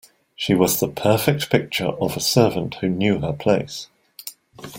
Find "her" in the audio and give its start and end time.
3.19-3.33